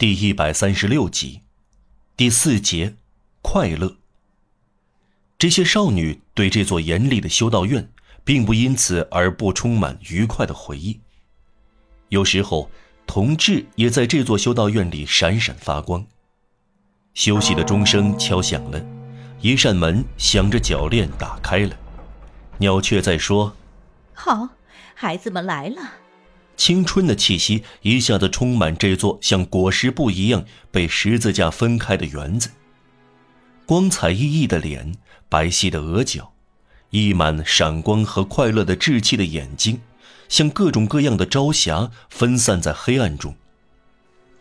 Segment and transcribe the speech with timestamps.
[0.00, 1.42] 第一百三十六集，
[2.16, 2.94] 第四节，
[3.42, 3.98] 快乐。
[5.36, 7.92] 这些少女对这座严厉的修道院，
[8.24, 10.98] 并不因此而不充满愉快的回忆。
[12.08, 12.70] 有时候，
[13.06, 16.06] 同志也在这座修道院里闪闪发光。
[17.12, 18.82] 休息的钟声敲响了，
[19.42, 21.76] 一扇门响着铰链打开了。
[22.56, 23.54] 鸟雀在说
[24.16, 24.48] ：“好，
[24.94, 25.96] 孩子们来了。”
[26.60, 32.50] 青春的气息一下子充满这座像裹尸布一样被十字架分开的园子。
[33.64, 34.94] 光彩熠熠的脸，
[35.30, 36.34] 白皙的额角，
[36.90, 39.80] 溢满闪光和快乐的稚气的眼睛，
[40.28, 43.34] 像各种各样的朝霞分散在黑暗中。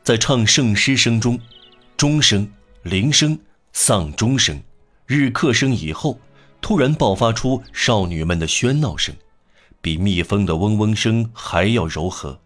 [0.03, 1.39] 在唱圣诗声中，
[1.95, 2.51] 钟声、
[2.83, 3.39] 铃声、
[3.71, 4.61] 丧钟声、
[5.05, 6.19] 日课声以后，
[6.59, 9.15] 突然爆发出少女们的喧闹声。
[9.81, 12.41] 比蜜蜂的嗡嗡声还要柔和。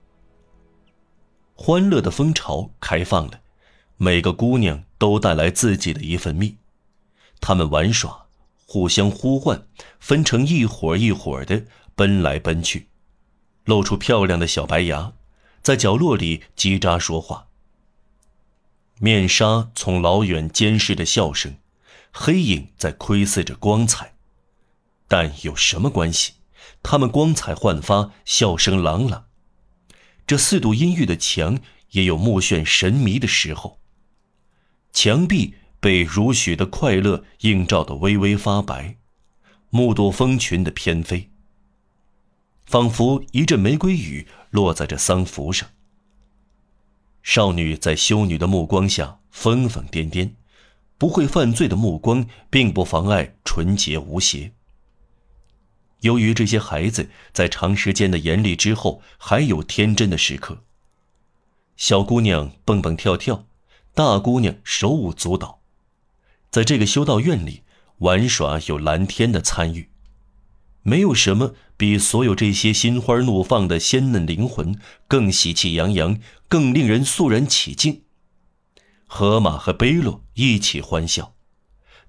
[1.55, 3.41] 欢乐的蜂巢开放了，
[3.97, 6.57] 每个姑娘都带来自己的一份蜜，
[7.39, 8.25] 她们玩耍，
[8.65, 9.67] 互相呼唤，
[9.99, 12.89] 分成一伙一伙的奔来奔去，
[13.65, 15.13] 露出漂亮的小白牙，
[15.61, 17.47] 在角落里叽喳说话。
[18.99, 21.55] 面纱从老远监视着笑声，
[22.11, 24.13] 黑影在窥视着光彩，
[25.07, 26.33] 但有什么关系？
[26.81, 29.25] 他们光彩焕发，笑声朗朗。
[30.25, 31.59] 这四堵阴郁的墙
[31.91, 33.79] 也有目眩神迷的时候。
[34.91, 38.97] 墙壁被如许的快乐映照得微微发白，
[39.69, 41.29] 目睹蜂群的翩飞，
[42.65, 45.69] 仿佛一阵玫瑰雨落在这丧服上。
[47.21, 50.33] 少女在修女的目光下疯疯癫癫，
[50.97, 54.53] 不会犯罪的目光并不妨碍纯洁无邪。
[56.03, 60.63] 由于这些孩子在长时间的严厉之后还有天真的时刻，
[61.77, 63.47] 小姑娘蹦蹦跳跳，
[63.93, 65.61] 大姑娘手舞足蹈，
[66.51, 67.63] 在这个修道院里
[67.99, 69.89] 玩耍有蓝天的参与，
[70.81, 74.77] 没有什么比所有这些心花怒放的鲜嫩灵魂
[75.07, 78.03] 更喜气洋洋，更令人肃然起敬。
[79.05, 81.35] 河马和贝洛一起欢笑，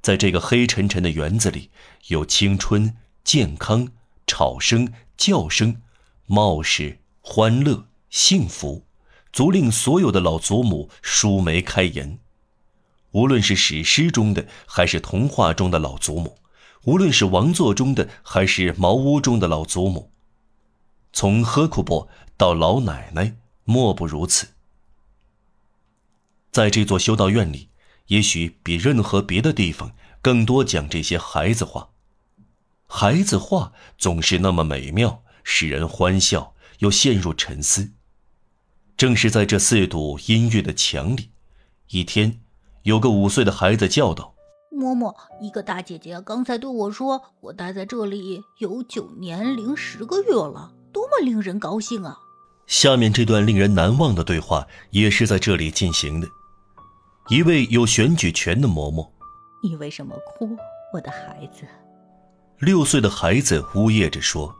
[0.03, 1.71] 在这个黑沉沉的园子里，
[2.09, 2.97] 有青春。
[3.25, 3.89] 健康，
[4.27, 5.81] 吵声、叫声，
[6.27, 8.85] 貌似欢乐、幸福，
[9.33, 12.19] 足令所有的老祖母舒眉开颜。
[13.12, 16.37] 无论是史诗中的，还是童话中的老祖母；
[16.85, 20.11] 无论是王座中的，还是茅屋中的老祖母，
[21.12, 24.49] 从赫库伯到老奶奶，莫不如此。
[26.53, 27.71] 在这座修道院里，
[28.09, 31.89] 也许比任何别的地方更多讲这些孩子话。
[32.87, 37.93] 孩子话总是那么美妙，使人欢笑，又陷入沉思。
[38.97, 41.31] 正是在这四堵音乐的墙里，
[41.91, 42.41] 一天，
[42.83, 44.34] 有个五岁的孩子叫道
[44.71, 52.19] ：“嬷嬷，一个大姐姐刚才对我说，我待在这里有九年零十个月了，多么令人高兴啊！”
[52.69, 56.28] 下面这段令人难忘的对话也是在这里进行的。
[57.28, 59.11] 一位有选举权的嬷嬷
[59.62, 60.56] ：“你为什么哭，
[60.93, 61.67] 我的孩子？”
[62.60, 64.54] 六岁的孩子呜咽着说：“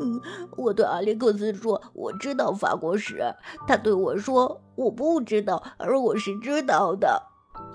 [0.00, 0.20] 嗯，
[0.56, 3.22] 我对阿历克斯说，我知道法国史。
[3.66, 7.22] 他对我说，我不知道，而我是知道的。”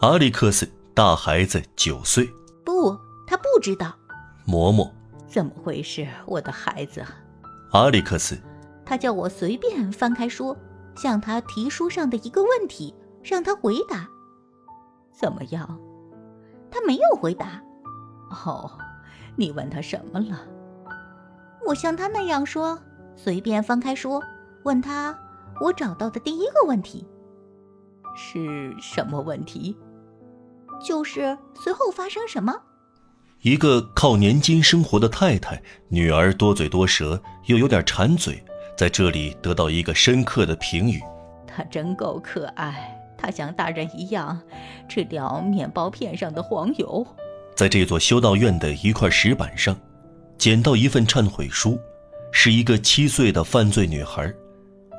[0.01, 2.29] 阿历克斯大孩子九岁，
[2.65, 3.93] 不，他不知道。
[4.47, 4.89] 嬷嬷，
[5.27, 7.05] 怎么回事，我的孩子？
[7.71, 8.37] 阿历克斯，
[8.85, 10.55] 他叫我随便翻开书，
[10.95, 14.07] 向他提书上的一个问题，让他回答。
[15.11, 15.79] 怎么样？
[16.71, 17.61] 他没有回答。
[18.45, 18.71] 哦。
[19.35, 20.39] 你问他什么了？
[21.67, 22.79] 我像他那样说，
[23.15, 24.21] 随便翻开书，
[24.63, 25.17] 问他
[25.61, 27.05] 我找到的第一个问题
[28.15, 29.77] 是什么问题？
[30.83, 32.55] 就是随后发生什么？
[33.41, 38.43] 一个靠年金生活的太太，女儿多嘴多舌，又有点馋嘴，
[38.77, 41.01] 在这里得到一个深刻的评语。
[41.47, 44.41] 她真够可爱，她像大人一样
[44.87, 47.05] 吃掉面包片上的黄油。
[47.59, 49.77] 在这座修道院的一块石板上，
[50.37, 51.77] 捡到一份忏悔书，
[52.31, 54.33] 是一个七岁的犯罪女孩，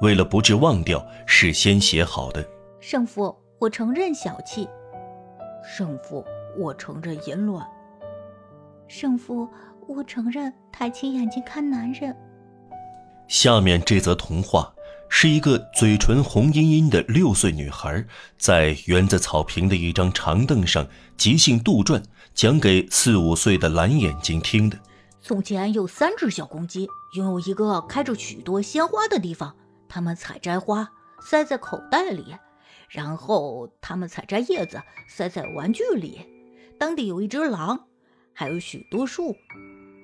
[0.02, 2.46] 为了不致忘掉，事先写好的。
[2.78, 4.68] 圣父，我承认小气。
[5.64, 6.22] 圣父，
[6.58, 7.66] 我承认淫乱。
[8.88, 9.48] 圣父，
[9.88, 12.14] 我承认抬起眼睛看男人。
[13.26, 14.70] 下面这则童话。
[15.12, 18.06] 是一个嘴唇红殷殷的六岁女孩，
[18.38, 20.86] 在园子草坪的一张长凳上
[21.16, 22.02] 即兴杜撰，
[22.32, 24.78] 讲给四五岁的蓝眼睛听的。
[25.20, 29.54] 从前有三只小公鸡，拥有一个开着许多鲜花的地方。
[29.88, 30.88] 它们采摘花，
[31.20, 32.36] 塞在口袋里，
[32.88, 36.20] 然后他们采摘叶子塞在玩具里。
[36.78, 37.86] 当地有一只狼，
[38.32, 39.36] 还有许多树。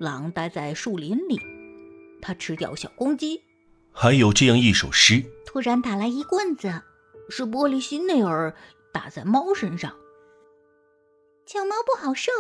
[0.00, 1.40] 狼待在树林里，
[2.20, 3.45] 它吃掉小公鸡。
[3.98, 6.82] 还有这样一首诗：突然打来一棍子，
[7.30, 8.54] 是玻璃心内尔
[8.92, 9.96] 打在猫身上。
[11.46, 12.30] 叫猫不好受，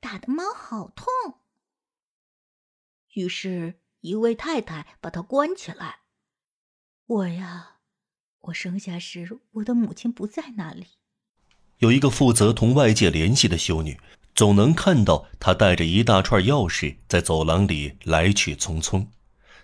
[0.00, 1.06] 打的猫好痛。
[3.12, 6.00] 于是，一位太太把它关起来。
[7.06, 7.76] 我呀，
[8.40, 10.98] 我生下时，我的母亲不在那里。
[11.78, 14.00] 有一个负责同外界联系的修女，
[14.34, 19.06] 总能看到她带着一大串钥匙在走廊里来去匆匆。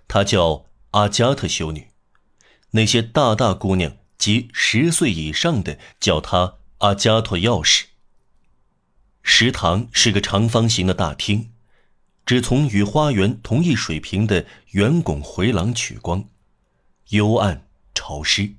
[0.06, 1.88] 她叫阿加特修女。
[2.70, 7.84] 那些大大姑娘及十岁以上的叫她阿加托钥匙。
[9.22, 11.50] 食堂是个长方形的大厅。
[12.26, 16.28] 只从与花园同一水平的圆拱回廊取光，
[17.08, 18.54] 幽暗潮湿，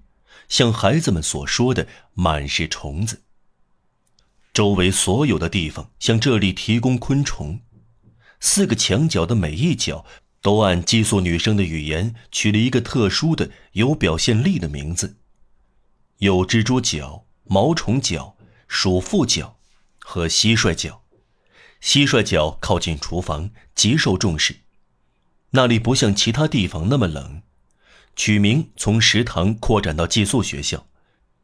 [0.49, 3.21] 像孩子们所说的满是虫子。
[4.51, 7.61] 周围所有的地方向这里提供昆虫。
[8.41, 10.05] 四个墙角的每一角
[10.41, 15.17] 都按寄宿女生的语言取了一个特殊的、有表现力的名字：
[16.17, 18.35] 有蜘蛛脚、毛虫脚、
[18.67, 19.59] 鼠妇脚
[19.99, 21.03] 和蟋蟀脚。
[21.81, 24.57] 蟋蟀脚靠近厨房，极受重视。
[25.51, 27.41] 那里不像其他地方那么冷。
[28.15, 30.87] 取名从食堂扩展到寄宿学校，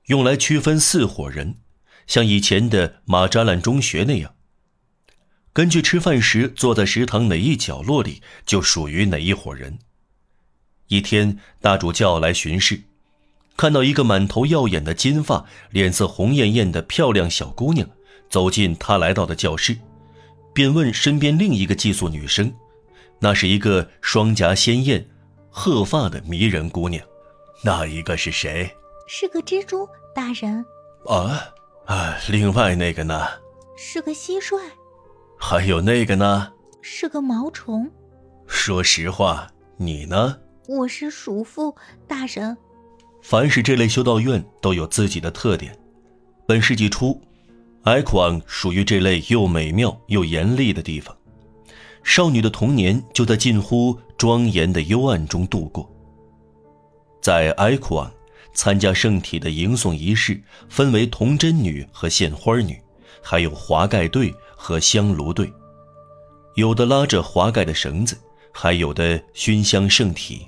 [0.07, 1.57] 用来区分四伙人，
[2.05, 4.35] 像以前的马扎兰中学那样。
[5.57, 9.79] 根据吃饭时坐在食堂哪一角落里，就属于哪一伙人。
[10.87, 12.83] 一天，大主教来巡视，
[13.55, 17.89] 看到一个满头耀眼的金发、脸色红艳艳的漂亮小姑娘
[18.29, 19.75] 走进他来到的教室。
[20.53, 22.53] 便问身边另一个寄宿女生，
[23.17, 25.09] 那是一个双颊鲜艳、
[25.49, 27.03] 褐发的迷人姑娘，
[27.63, 28.71] 那一个是谁？
[29.07, 30.63] 是个蜘蛛大人。
[31.07, 31.49] 啊
[31.87, 32.15] 啊！
[32.29, 33.27] 另外那个呢？
[33.75, 34.61] 是个蟋蟀。
[35.39, 36.51] 还有那个呢？
[36.81, 37.89] 是个毛虫。
[38.47, 39.47] 说实话，
[39.77, 40.37] 你呢？
[40.67, 41.73] 我是鼠妇
[42.07, 42.57] 大人。
[43.21, 45.77] 凡是这类修道院都有自己的特点。
[46.47, 47.19] 本世纪初。
[47.83, 51.15] 埃库昂属于这类又美妙又严厉的地方，
[52.03, 55.89] 少女的童年就在近乎庄严的幽暗中度过。
[57.21, 58.11] 在埃库昂，
[58.53, 62.77] 参加圣体的迎送仪式分为童贞女和献花女，
[63.21, 64.35] 还有华盖队
[64.67, 65.49] 和香炉队，
[66.55, 68.17] 有的拉着华盖的绳子，
[68.51, 70.45] 还有的熏香圣体。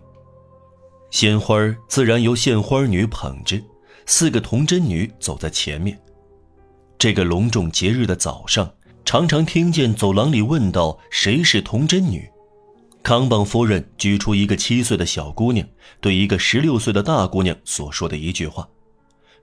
[1.09, 1.55] 鲜花
[1.87, 3.57] 自然由献花女捧着，
[4.05, 5.97] 四个童贞女走在前面。
[6.97, 8.69] 这个隆重节日的早上，
[9.05, 12.29] 常常听见走廊里问道：“谁是童贞女？”
[13.01, 15.65] 康邦夫人举出一个七岁的小姑娘
[16.01, 18.67] 对一个十六岁的大姑娘所说的一句话：“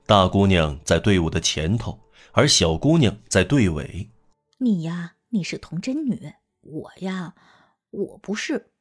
[0.04, 1.98] 大姑娘在队伍的前头，
[2.32, 4.06] 而小姑娘在队尾。”
[4.58, 6.16] 你呀，你是童真女；
[6.60, 7.34] 我呀，
[7.90, 8.72] 我不是。